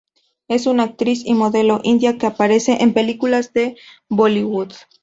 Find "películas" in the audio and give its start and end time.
2.95-3.53